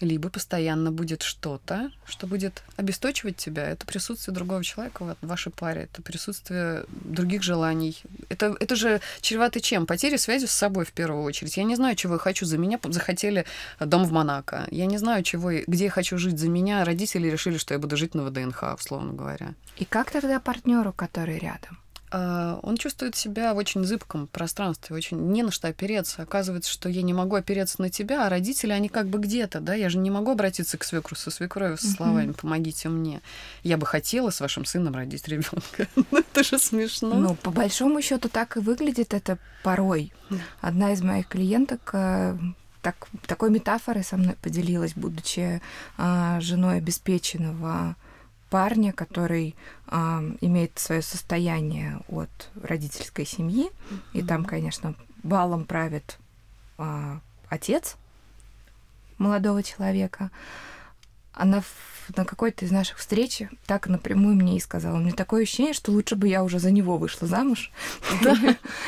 [0.00, 3.68] либо постоянно будет что-то, что будет обесточивать тебя.
[3.68, 8.00] Это присутствие другого человека в вашей паре, это присутствие других желаний.
[8.28, 9.86] Это, это же чревато чем?
[9.86, 11.56] Потери связи с собой в первую очередь.
[11.56, 12.46] Я не знаю, чего я хочу.
[12.46, 13.44] За меня захотели
[13.80, 14.68] дом в Монако.
[14.70, 16.38] Я не знаю, чего, где я хочу жить.
[16.38, 19.54] За меня родители решили, что я буду жить на ВДНХ, условно говоря.
[19.78, 21.78] И как тогда партнеру, который рядом?
[22.10, 26.20] А, он чувствует себя в очень зыбком пространстве, очень не на что опереться.
[26.22, 29.74] Оказывается, что я не могу опереться на тебя, а родители, они как бы где-то, да,
[29.74, 33.22] я же не могу обратиться к свекру со свекровью со словами «помогите мне».
[33.62, 35.88] Я бы хотела с вашим сыном родить ребенка.
[36.10, 37.14] Ну, это же смешно.
[37.14, 40.12] Ну, по большому счету так и выглядит это порой.
[40.60, 42.36] Одна из моих клиенток э,
[42.82, 45.62] так, такой метафорой со мной поделилась, будучи
[45.96, 47.96] а, женой обеспеченного
[48.52, 52.28] парня, который а, имеет свое состояние от
[52.62, 54.00] родительской семьи, mm-hmm.
[54.12, 56.18] и там, конечно, балом правит
[56.76, 57.96] а, отец
[59.16, 60.30] молодого человека.
[61.32, 65.44] Она в, на какой-то из наших встреч так напрямую мне и сказала, у меня такое
[65.44, 67.72] ощущение, что лучше бы я уже за него вышла замуж.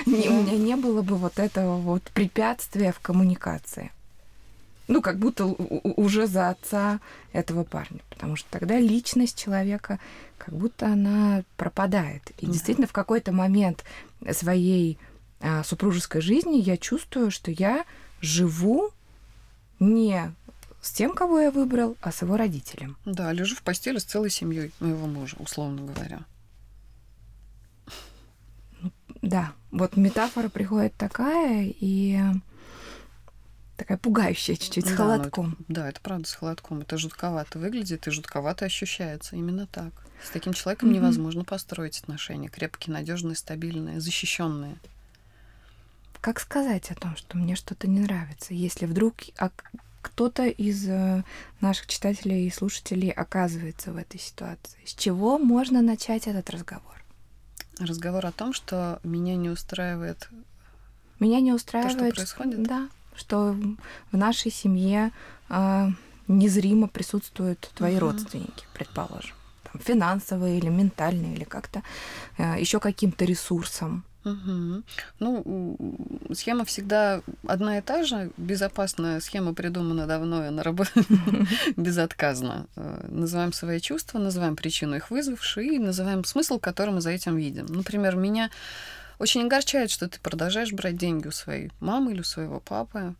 [0.05, 3.93] У меня не было бы вот этого вот препятствия в коммуникации
[4.87, 7.01] ну, как будто уже за отца
[7.33, 9.99] этого парня, потому что тогда личность человека
[10.39, 12.23] как будто она пропадает.
[12.39, 12.53] И да.
[12.53, 13.85] действительно в какой-то момент
[14.33, 14.99] своей
[15.41, 17.85] а, супружеской жизни я чувствую, что я
[18.21, 18.91] живу
[19.81, 20.33] не
[20.81, 22.97] с тем, кого я выбрал, а с его родителем.
[23.07, 26.21] Да, лежу в постели с целой семьей моего мужа, условно говоря.
[29.23, 32.21] Да, вот метафора приходит такая, и
[33.77, 35.57] такая пугающая чуть-чуть, с да, холодком.
[35.61, 36.81] Это, да, это правда с холодком.
[36.81, 39.37] Это жутковато выглядит и жутковато ощущается.
[39.37, 39.93] Именно так.
[40.23, 40.95] С таким человеком mm-hmm.
[40.95, 44.77] невозможно построить отношения крепкие, надежные, стабильные, защищенные.
[46.21, 49.51] Как сказать о том, что мне что-то не нравится, если вдруг а
[50.01, 51.25] кто-то из э,
[51.61, 54.79] наших читателей и слушателей оказывается в этой ситуации?
[54.85, 56.95] С чего можно начать этот разговор?
[57.81, 60.29] Разговор о том, что меня не устраивает.
[61.19, 62.15] Меня не устраивает.
[62.15, 62.63] То, что происходит?
[62.63, 63.57] Да, что
[64.13, 65.11] в нашей семье
[65.49, 65.89] э,
[66.29, 67.99] незримо присутствуют твои uh-huh.
[68.01, 71.83] родственники, предположим, там, финансовые или ментальные, или как-то
[72.39, 74.05] э, еще каким-то ресурсом.
[74.25, 74.83] Угу.
[75.21, 75.77] Ну,
[76.33, 78.31] схема всегда одна и та же.
[78.39, 81.07] Безопасная схема придумана давно, и она работает
[81.77, 82.67] безотказно.
[82.77, 87.37] Э, называем свои чувства, называем причину их вызвавшей и называем смысл, который мы за этим
[87.37, 87.67] видим.
[87.67, 88.51] Например, меня
[89.19, 93.15] очень огорчает, что ты продолжаешь брать деньги у своей мамы или у своего папы,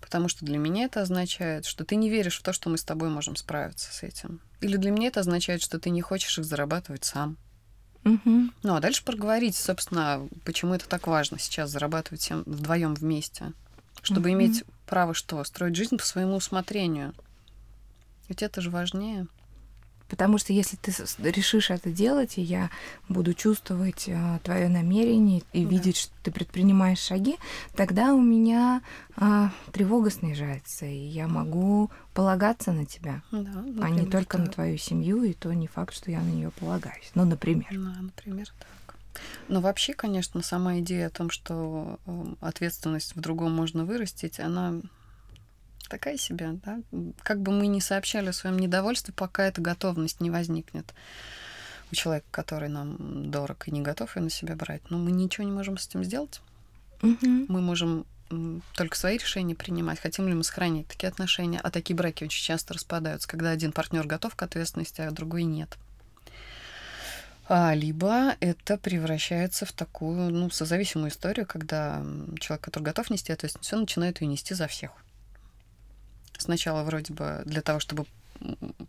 [0.00, 2.84] потому что для меня это означает, что ты не веришь в то, что мы с
[2.84, 4.40] тобой можем справиться с этим.
[4.60, 7.36] Или для меня это означает, что ты не хочешь их зарабатывать сам.
[8.04, 8.50] Угу.
[8.62, 13.52] Ну, а дальше проговорить, собственно, почему это так важно сейчас зарабатывать всем вдвоем вместе,
[14.02, 14.38] чтобы угу.
[14.38, 15.42] иметь право что?
[15.44, 17.14] Строить жизнь по своему усмотрению.
[18.28, 19.26] Ведь это же важнее.
[20.08, 22.70] Потому что если ты решишь это делать, и я
[23.08, 25.70] буду чувствовать э, твое намерение и да.
[25.70, 27.36] видеть, что ты предпринимаешь шаги,
[27.76, 28.82] тогда у меня
[29.16, 34.44] э, тревога снижается, и я могу полагаться на тебя, да, например, а не только да.
[34.44, 37.10] на твою семью, и то не факт, что я на нее полагаюсь.
[37.14, 37.68] Ну, например.
[37.70, 38.96] Да, например, так.
[39.48, 44.80] Но вообще, конечно, сама идея о том, что э, ответственность в другом можно вырастить, она
[45.88, 46.80] такая себе, да.
[47.22, 50.94] Как бы мы ни сообщали о своем недовольстве, пока эта готовность не возникнет
[51.90, 55.44] у человека, который нам дорог и не готов ее на себя брать, но мы ничего
[55.44, 56.40] не можем с этим сделать.
[57.02, 57.46] Угу.
[57.48, 58.06] Мы можем
[58.74, 62.74] только свои решения принимать, хотим ли мы сохранить такие отношения, а такие браки очень часто
[62.74, 65.78] распадаются, когда один партнер готов к ответственности, а другой нет.
[67.50, 72.04] А, либо это превращается в такую, ну, созависимую историю, когда
[72.38, 74.90] человек, который готов нести ответственность, он начинает ее нести за всех
[76.38, 78.06] сначала вроде бы для того, чтобы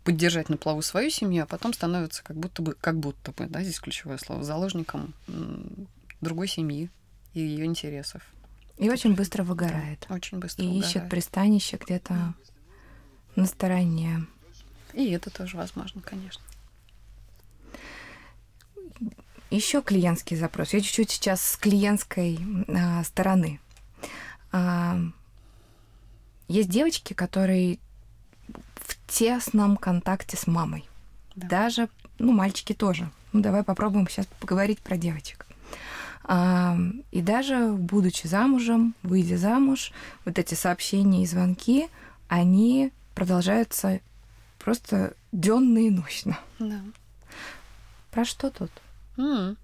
[0.04, 3.62] поддержать на плаву свою семью, а потом становится как будто бы, как будто бы, да,
[3.62, 5.14] здесь ключевое слово, заложником
[6.20, 6.88] другой семьи
[7.34, 8.22] и ее интересов.
[8.76, 10.06] И очень быстро выгорает.
[10.08, 10.88] Да, очень быстро И выгорает.
[10.88, 12.34] ищет пристанище где-то
[13.36, 14.26] на стороне.
[14.94, 16.42] И это тоже возможно, конечно.
[19.50, 20.72] Еще клиентский запрос.
[20.72, 23.60] Я чуть-чуть сейчас с клиентской а, стороны.
[24.52, 24.98] А,
[26.50, 27.78] есть девочки, которые
[28.74, 30.84] в тесном контакте с мамой.
[31.36, 31.46] Да.
[31.46, 33.10] Даже, ну, мальчики тоже.
[33.32, 35.46] Ну, давай попробуем сейчас поговорить про девочек.
[36.24, 36.76] А,
[37.12, 39.92] и даже будучи замужем, выйдя замуж,
[40.24, 41.88] вот эти сообщения и звонки,
[42.28, 44.00] они продолжаются
[44.58, 46.38] просто денно и ночно.
[46.58, 46.80] Да.
[48.10, 48.70] Про что тут?
[49.16, 49.56] М,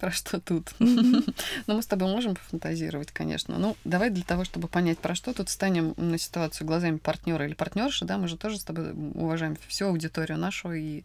[0.00, 0.74] Про что тут?
[0.78, 3.58] Но мы с тобой можем пофантазировать, конечно.
[3.58, 7.54] Ну, давай для того, чтобы понять, про что тут станем на ситуацию глазами партнера или
[7.54, 11.04] партнерши, да, мы же тоже с тобой уважаем всю аудиторию нашу и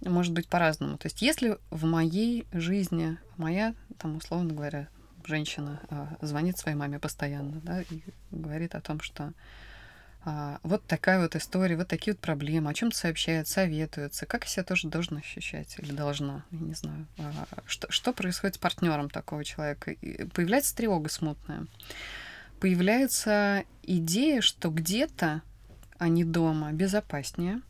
[0.00, 0.98] может быть по-разному.
[0.98, 4.88] То есть, если в моей жизни моя, там, условно говоря,
[5.24, 9.32] женщина а, звонит своей маме постоянно, да, и говорит о том, что
[10.24, 14.64] вот такая вот история, вот такие вот проблемы, о чем-то сообщает, советуется, как я себя
[14.64, 17.06] тоже должен ощущать или должна, я не знаю.
[17.18, 19.94] А, что, что происходит с партнером такого человека?
[20.34, 21.66] Появляется тревога смутная.
[22.60, 25.40] Появляется идея, что где-то
[25.98, 27.62] они дома безопаснее,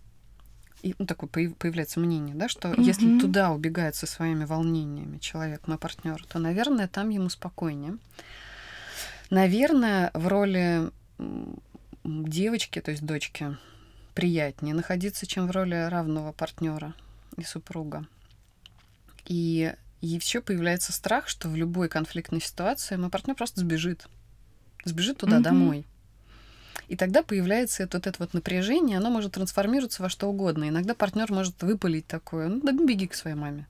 [0.83, 2.83] и ну, такое появляется мнение, да, что mm-hmm.
[2.83, 7.99] если туда убегает со своими волнениями человек, мой партнер, то, наверное, там ему спокойнее.
[9.29, 10.91] Наверное, в роли
[12.05, 13.57] девочки, то есть дочки,
[14.15, 16.95] приятнее находиться, чем в роли равного партнера
[17.37, 18.07] и супруга.
[19.27, 24.09] И еще появляется страх, что в любой конфликтной ситуации мой партнер просто сбежит.
[24.85, 25.43] Сбежит туда mm-hmm.
[25.43, 25.87] домой.
[26.89, 30.69] И тогда появляется это, вот это вот напряжение, оно может трансформироваться во что угодно.
[30.69, 33.69] Иногда партнер может выпалить такое, ну да беги к своей маме.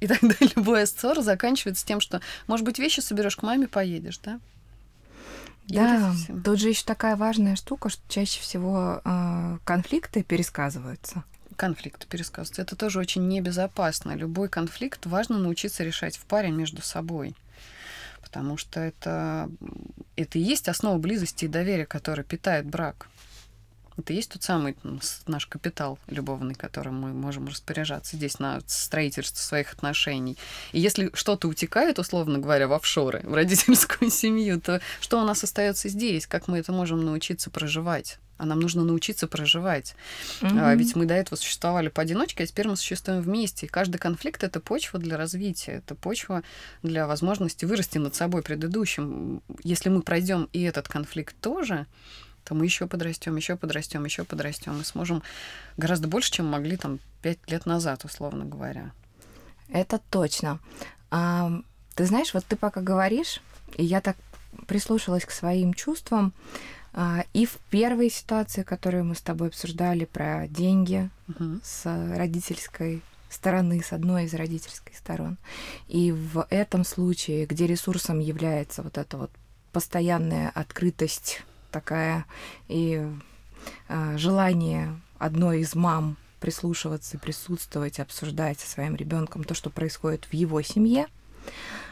[0.00, 4.40] И тогда любая ссора заканчивается тем, что, может быть, вещи соберешь к маме, поедешь, да?
[5.68, 11.24] Да, тут же еще такая важная штука, что чаще всего э, конфликты пересказываются.
[11.56, 12.62] Конфликты пересказываются.
[12.62, 14.14] Это тоже очень небезопасно.
[14.14, 17.34] Любой конфликт важно научиться решать в паре между собой.
[18.22, 19.48] Потому что это,
[20.16, 23.08] это и есть основа близости и доверия, которая питает брак.
[23.96, 24.76] Это есть тот самый
[25.26, 30.36] наш капитал любовный, которым мы можем распоряжаться здесь на строительство своих отношений.
[30.72, 35.42] И если что-то утекает, условно говоря, в офшоры, в родительскую семью, то что у нас
[35.42, 36.26] остается здесь?
[36.26, 38.18] Как мы это можем научиться проживать?
[38.38, 39.94] А нам нужно научиться проживать.
[40.42, 40.60] Mm-hmm.
[40.60, 43.64] А, ведь мы до этого существовали поодиночке, а теперь мы существуем вместе.
[43.64, 46.42] И каждый конфликт это почва для развития, это почва
[46.82, 49.42] для возможности вырасти над собой предыдущим.
[49.62, 51.86] Если мы пройдем и этот конфликт тоже,
[52.46, 55.22] то мы еще подрастем, еще подрастем, еще подрастем, и сможем
[55.76, 58.92] гораздо больше, чем могли там пять лет назад, условно говоря.
[59.68, 60.60] Это точно.
[61.10, 61.50] А,
[61.96, 63.42] ты знаешь, вот ты пока говоришь,
[63.76, 64.16] и я так
[64.68, 66.32] прислушалась к своим чувствам,
[66.92, 71.58] а, и в первой ситуации, которую мы с тобой обсуждали про деньги угу.
[71.64, 71.84] с
[72.16, 75.36] родительской стороны, с одной из родительских сторон.
[75.88, 79.32] И в этом случае, где ресурсом является вот эта вот
[79.72, 82.24] постоянная открытость такая
[82.68, 83.06] и
[83.88, 90.34] э, желание одной из мам прислушиваться, присутствовать, обсуждать со своим ребенком то, что происходит в
[90.34, 91.06] его семье.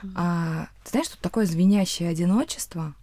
[0.02, 0.12] Mm-hmm.
[0.14, 2.94] А, ты знаешь, что такое звенящее одиночество?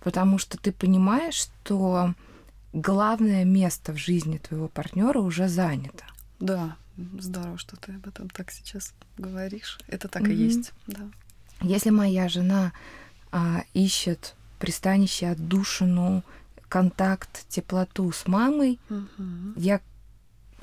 [0.00, 2.14] Потому что ты понимаешь, что
[2.72, 6.04] главное место в жизни твоего партнера уже занято.
[6.40, 9.78] Да, здорово, что ты об этом так сейчас говоришь.
[9.86, 10.32] Это так mm-hmm.
[10.32, 11.00] и есть, да.
[11.62, 12.72] Если моя жена
[13.32, 16.22] а, ищет пристанище, отдушину,
[16.68, 19.52] контакт, теплоту с мамой, угу.
[19.56, 19.80] я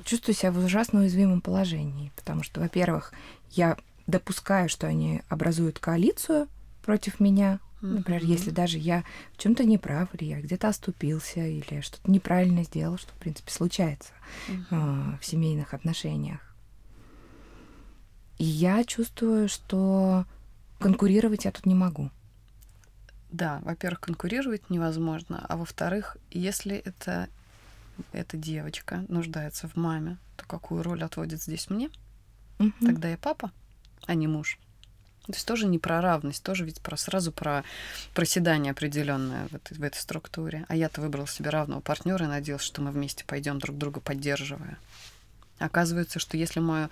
[0.04, 3.12] чувствую себя в ужасно уязвимом положении, потому что, во-первых,
[3.50, 3.76] я
[4.06, 6.48] допускаю, что они образуют коалицию
[6.82, 8.26] против меня, Например, mm-hmm.
[8.26, 9.04] если даже я
[9.34, 13.50] в чем-то не прав, или я где-то оступился, или что-то неправильно сделал, что, в принципе,
[13.50, 14.14] случается
[14.48, 15.14] mm-hmm.
[15.14, 16.40] э, в семейных отношениях.
[18.38, 20.24] И я чувствую, что
[20.78, 22.10] конкурировать я тут не могу.
[23.34, 27.28] Да, во-первых, конкурировать невозможно, а во-вторых, если это
[28.12, 31.90] эта девочка нуждается в маме, то какую роль отводит здесь мне?
[32.60, 32.86] Угу.
[32.86, 33.50] Тогда я папа,
[34.06, 34.60] а не муж.
[35.26, 37.64] То есть тоже не про равность, тоже ведь про сразу про
[38.14, 40.64] проседание определенное в этой, в этой структуре.
[40.68, 44.78] А я-то выбрал себе равного партнера и надеялся, что мы вместе пойдем друг друга поддерживая.
[45.58, 46.88] Оказывается, что если мое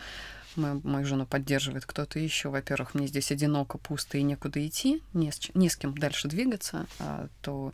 [0.57, 2.49] мою, мою жену поддерживает кто-то еще.
[2.49, 6.87] Во-первых, мне здесь одиноко, пусто и некуда идти, не с, не с кем дальше двигаться,
[6.99, 7.73] а, то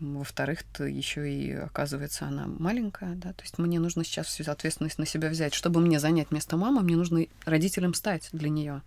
[0.00, 4.98] во-вторых, то еще и оказывается она маленькая, да, то есть мне нужно сейчас всю ответственность
[4.98, 5.54] на себя взять.
[5.54, 8.82] Чтобы мне занять место мамы, мне нужно родителем стать для нее.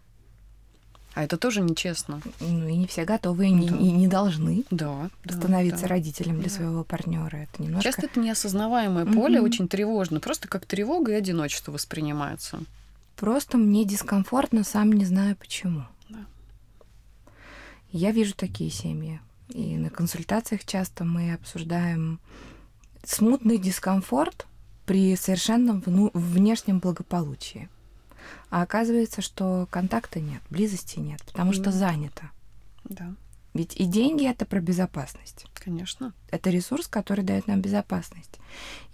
[1.18, 2.22] А это тоже нечестно.
[2.40, 6.50] Ну и не все готовы и не, и не должны да, становиться да, родителем для
[6.50, 6.56] да.
[6.56, 7.38] своего партнера.
[7.38, 7.84] Это немножко...
[7.84, 9.44] Часто это неосознаваемое поле, mm-hmm.
[9.44, 10.20] очень тревожно.
[10.20, 12.60] Просто как тревога и одиночество воспринимается.
[13.18, 15.86] Просто мне дискомфортно, сам не знаю почему.
[16.08, 16.26] Да.
[17.92, 19.20] Я вижу такие семьи.
[19.50, 22.20] И на консультациях часто мы обсуждаем
[23.04, 24.46] смутный дискомфорт
[24.86, 27.70] при совершенном вну- внешнем благополучии.
[28.50, 31.56] А оказывается, что контакта нет, близости нет, потому mm.
[31.56, 32.30] что занято.
[32.84, 33.14] Да.
[33.58, 35.48] Ведь и деньги это про безопасность.
[35.56, 36.14] Конечно.
[36.30, 38.40] Это ресурс, который дает нам безопасность.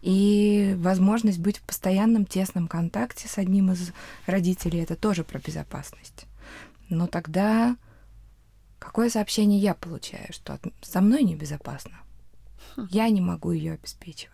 [0.02, 3.92] И возможность быть в постоянном тесном контакте с одним из
[4.26, 6.28] родителей это тоже про безопасность.
[6.88, 7.76] Но тогда
[8.80, 11.98] какое сообщение я получаю, что со мной небезопасно?
[12.78, 12.88] Хм.
[12.90, 14.33] Я не могу ее обеспечивать.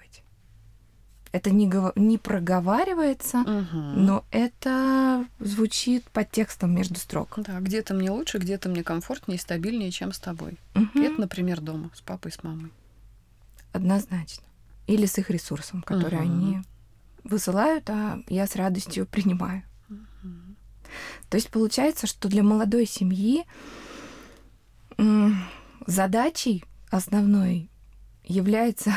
[1.31, 3.77] Это не, не проговаривается, угу.
[3.77, 7.35] но это звучит под текстом между строк.
[7.37, 10.57] Да, где-то мне лучше, где-то мне комфортнее и стабильнее, чем с тобой.
[10.73, 10.99] Угу.
[10.99, 12.71] Это, например, дома с папой, с мамой.
[13.73, 14.43] Однозначно.
[14.87, 16.25] Или с их ресурсом, который угу.
[16.25, 16.61] они
[17.23, 19.61] высылают, а я с радостью принимаю.
[19.89, 20.29] Угу.
[21.29, 23.45] То есть получается, что для молодой семьи
[25.85, 27.69] задачей основной
[28.23, 28.93] является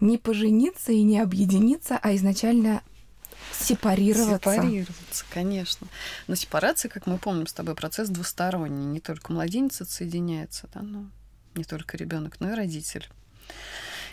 [0.00, 2.82] не пожениться и не объединиться, а изначально
[3.52, 4.52] сепарироваться.
[4.52, 5.86] Сепарироваться, конечно.
[6.26, 8.84] Но сепарация, как мы помним с тобой, процесс двусторонний.
[8.84, 11.06] Не только младенец отсоединяется, да, но
[11.54, 13.08] не только ребенок, но и родитель.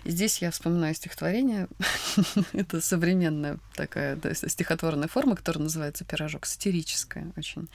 [0.05, 1.67] Здесь я вспоминаю стихотворение.
[2.53, 6.45] Это современная такая да, стихотворная форма, которая называется «Пирожок».
[6.45, 7.69] Сатирическая очень.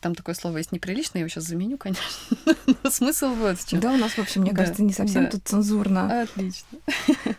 [0.00, 2.04] Там такое слово есть неприличное, я его сейчас заменю, конечно.
[2.82, 3.80] Но смысл вот в чем.
[3.80, 5.30] Да, у нас, в общем, мне да, кажется, не совсем да.
[5.30, 6.22] тут цензурно.
[6.22, 6.78] Отлично.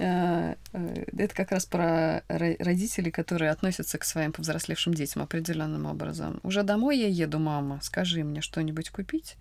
[0.00, 6.38] А, э, это как раз про родителей, которые относятся к своим повзрослевшим детям определенным образом.
[6.44, 9.36] Уже домой я еду, мама, скажи мне что-нибудь купить.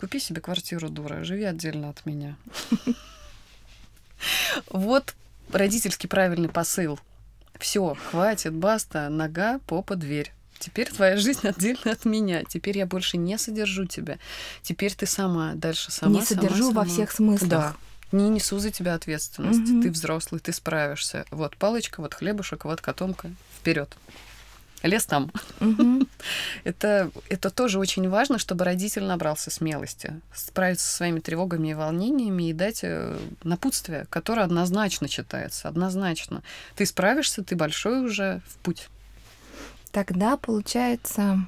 [0.00, 2.36] Купи себе квартиру, дура, живи отдельно от меня.
[4.68, 5.14] Вот
[5.52, 6.98] родительский правильный посыл.
[7.58, 10.32] Все, хватит, баста, нога, попа, дверь.
[10.58, 12.44] Теперь твоя жизнь отдельно от меня.
[12.44, 14.18] Теперь я больше не содержу тебя.
[14.62, 16.20] Теперь ты сама, дальше сама.
[16.20, 17.50] Не содержу сама, во всех смыслах.
[17.50, 17.76] Да.
[18.12, 19.70] Не несу за тебя ответственность.
[19.70, 19.82] Угу.
[19.82, 21.24] Ты взрослый, ты справишься.
[21.30, 23.30] Вот палочка, вот хлебушек, вот котомка.
[23.58, 23.96] Вперед.
[24.82, 25.30] Лес там.
[25.60, 26.06] Угу.
[26.64, 32.48] это, это тоже очень важно, чтобы родитель набрался смелости, справиться со своими тревогами и волнениями
[32.48, 36.42] и дать э, напутствие, которое однозначно читается, однозначно.
[36.76, 38.88] Ты справишься, ты большой уже в путь.
[39.92, 41.46] Тогда получается,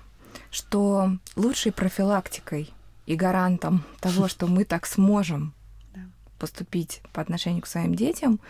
[0.51, 2.73] что лучшей профилактикой
[3.07, 5.55] и гарантом того, что мы так сможем
[6.39, 8.41] поступить по отношению к своим детям,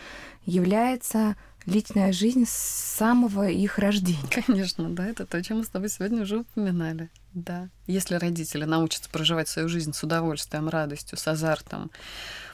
[0.45, 4.19] является личная жизнь с самого их рождения.
[4.47, 7.11] Конечно, да, это то, о чем мы с тобой сегодня уже упоминали.
[7.35, 7.69] Да.
[7.87, 11.91] Если родители научатся проживать свою жизнь с удовольствием, радостью, с азартом,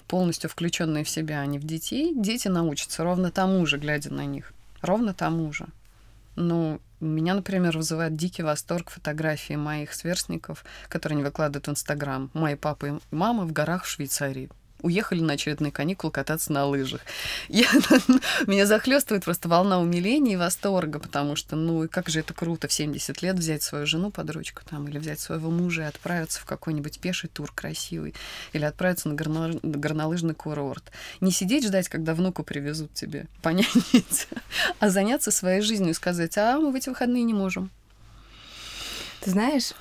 [0.06, 4.24] полностью включенные в себя, а не в детей, дети научатся ровно тому же, глядя на
[4.24, 4.52] них.
[4.80, 5.66] Ровно тому же.
[6.36, 12.30] Ну, меня, например, вызывает дикий восторг фотографии моих сверстников, которые они выкладывают в Инстаграм.
[12.32, 14.48] Мои папа и мама в горах в Швейцарии
[14.82, 17.00] уехали на очередные каникулы кататься на лыжах.
[17.48, 17.66] Я,
[18.46, 22.68] меня захлестывает просто волна умиления и восторга, потому что, ну, и как же это круто
[22.68, 26.40] в 70 лет взять свою жену под ручку там, или взять своего мужа и отправиться
[26.40, 28.14] в какой-нибудь пеший тур красивый,
[28.52, 30.84] или отправиться на горно, горнолыжный курорт.
[31.20, 34.28] Не сидеть ждать, когда внуку привезут тебе, понять,
[34.78, 37.70] а заняться своей жизнью и сказать, а мы в эти выходные не можем.
[39.20, 39.72] Ты знаешь,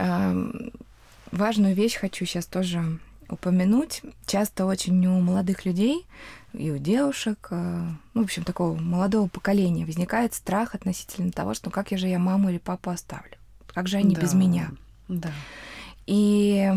[1.31, 4.01] важную вещь хочу сейчас тоже упомянуть.
[4.25, 6.05] Часто очень у молодых людей
[6.53, 11.69] и у девушек, э, ну, в общем, такого молодого поколения возникает страх относительно того, что
[11.69, 13.37] как я же я маму или папу оставлю?
[13.67, 14.71] Как же они да, без меня?
[15.07, 15.31] Да.
[16.07, 16.71] И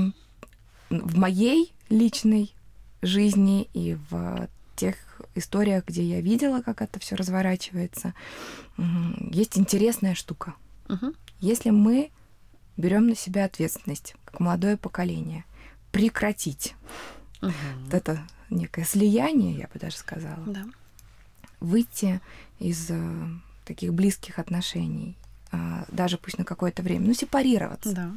[0.91, 2.55] в моей личной
[3.01, 4.97] жизни и в тех
[5.35, 8.15] историях, где я видела, как это все разворачивается,
[9.31, 10.55] есть интересная штука.
[10.89, 11.15] Угу.
[11.41, 12.11] Если мы
[12.77, 15.45] берем на себя ответственность, как молодое поколение,
[15.93, 16.75] прекратить.
[17.43, 17.53] Угу.
[17.85, 20.45] Вот это некое слияние, я бы даже сказала.
[20.47, 20.65] Да.
[21.61, 22.21] Выйти
[22.59, 23.29] из э,
[23.65, 25.17] таких близких отношений,
[25.53, 27.93] э, даже пусть на какое-то время, ну, сепарироваться.
[27.93, 28.11] Да.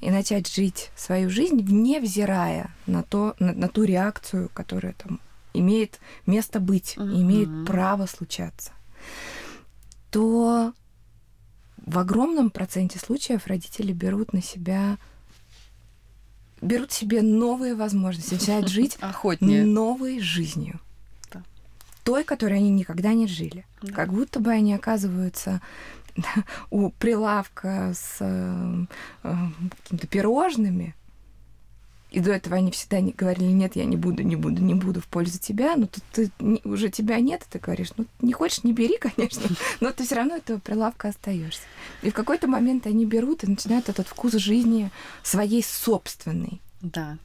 [0.00, 5.20] И начать жить свою жизнь, невзирая на, то, на, на ту реакцию, которая там
[5.52, 7.06] имеет место быть, угу.
[7.06, 8.72] имеет право случаться,
[10.10, 10.72] то
[11.76, 14.98] в огромном проценте случаев родители берут на себя
[16.60, 19.64] берут себе новые возможности, начинают жить Охотнее.
[19.64, 20.80] новой жизнью.
[21.32, 21.42] Да.
[22.04, 23.64] Той, которой они никогда не жили.
[23.82, 23.92] Да.
[23.92, 25.60] Как будто бы они оказываются
[26.70, 28.86] у прилавка с э,
[29.22, 29.34] э,
[29.82, 30.94] какими-то пирожными,
[32.10, 35.00] и до этого они всегда не говорили, нет, я не буду, не буду, не буду
[35.00, 35.76] в пользу тебя.
[35.76, 38.98] Но тут ты, не, уже тебя нет, и ты говоришь, ну, не хочешь, не бери,
[39.00, 39.48] конечно,
[39.80, 41.62] но ты все равно этого прилавка остаешься.
[42.02, 44.90] И в какой-то момент они берут и начинают этот вкус жизни
[45.22, 46.60] своей собственной.
[46.80, 47.18] Да.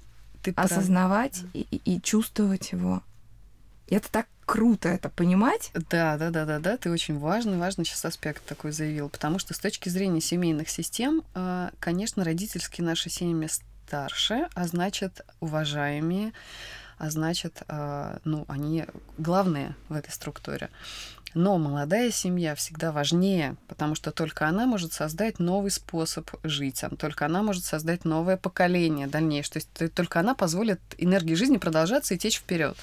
[0.44, 3.02] Ты осознавать и, и, и чувствовать его.
[3.88, 5.72] И это так круто это понимать.
[5.74, 6.78] Да, да, да, да, да.
[6.78, 9.10] Ты очень важный, важный сейчас аспект такой заявил.
[9.10, 13.34] Потому что с точки зрения семейных систем, а, конечно, родительские наши семьи
[13.86, 16.34] старше, а значит, уважаемые,
[16.98, 18.86] а значит, а, ну, они
[19.18, 20.70] главные в этой структуре.
[21.36, 27.26] Но молодая семья всегда важнее, потому что только она может создать новый способ жить, только
[27.26, 29.62] она может создать новое поколение дальнейшее.
[29.74, 32.78] То есть только она позволит энергии жизни продолжаться и течь вперед.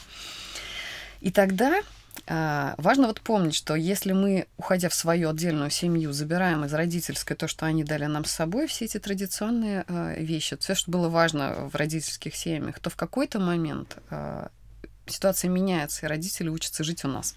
[1.20, 1.80] И тогда
[2.26, 7.48] важно вот помнить, что если мы, уходя в свою отдельную семью, забираем из родительской то,
[7.48, 11.68] что они дали нам с собой, все эти традиционные а, вещи, все, что было важно
[11.72, 14.50] в родительских семьях, то в какой-то момент а,
[15.06, 17.34] ситуация меняется, и родители учатся жить у нас.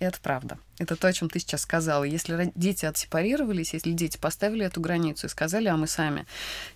[0.00, 0.58] И это правда.
[0.78, 2.04] Это то, о чем ты сейчас сказала.
[2.04, 6.24] Если дети отсепарировались, если дети поставили эту границу и сказали, а мы сами,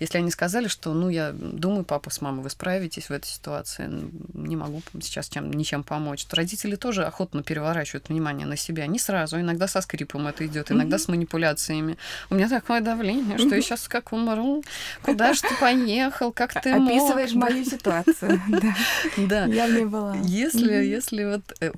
[0.01, 3.89] если они сказали, что, ну, я думаю, папа с мамой, вы справитесь в этой ситуации,
[4.35, 8.89] не могу сейчас чем, ничем помочь, то родители тоже охотно переворачивают внимание на себя.
[8.89, 11.97] Не сразу, иногда со скрипом это идет, иногда с манипуляциями.
[12.29, 14.65] У меня такое давление, что я сейчас как умру,
[15.03, 16.91] куда же ты поехал, как ты мог?
[16.91, 18.43] Описываешь мою ситуацию,
[19.17, 19.45] да.
[19.45, 20.17] Я в ней была.
[20.25, 21.73] Если, если вот э,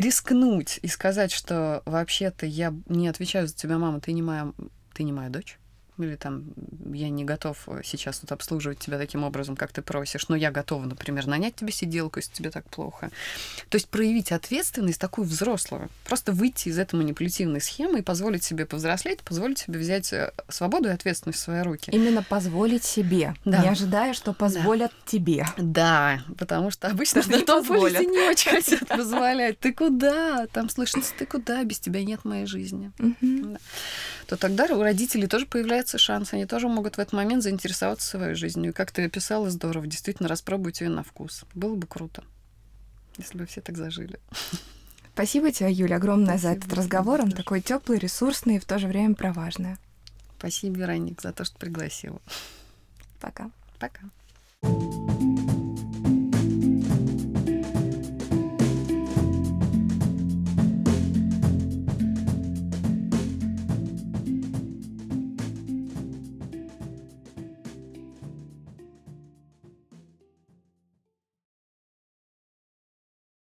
[0.00, 4.52] рискнуть и сказать, что вообще-то я не отвечаю за тебя, мама, ты не моя,
[4.94, 5.58] ты не моя дочь
[5.98, 6.44] или там
[6.92, 10.50] я не готов э, сейчас тут обслуживать тебя таким образом, как ты просишь, но я
[10.50, 13.10] готова, например, нанять тебе сиделку, если тебе так плохо.
[13.68, 18.66] То есть проявить ответственность такую взрослую, просто выйти из этой манипулятивной схемы и позволить себе
[18.66, 21.90] повзрослеть, позволить себе взять э, свободу и ответственность в свои руки.
[21.90, 23.62] Именно позволить себе, да.
[23.62, 25.10] не ожидая, что позволят да.
[25.10, 25.46] тебе.
[25.56, 29.58] Да, потому что обычно на том полюсе не очень хотят позволять.
[29.58, 30.46] Ты куда?
[30.48, 31.62] Там слышится, ты куда?
[31.64, 32.92] Без тебя нет моей жизни.
[34.26, 38.06] То тогда у родителей тоже появляется появляется шанс, они тоже могут в этот момент заинтересоваться
[38.06, 38.70] своей жизнью.
[38.70, 41.44] И как ты описала, здорово, действительно распробуйте ее на вкус.
[41.54, 42.22] Было бы круто,
[43.18, 44.18] если бы все так зажили.
[45.14, 46.52] Спасибо тебе, Юля, огромное Спасибо.
[46.52, 47.20] за этот разговор.
[47.20, 49.78] Он такой теплый, ресурсный и в то же время про важное.
[50.38, 52.20] Спасибо, Вероник, за то, что пригласила.
[53.20, 53.50] Пока.
[53.78, 54.00] Пока.